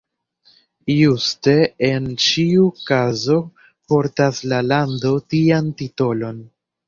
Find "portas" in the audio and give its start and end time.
3.93-4.41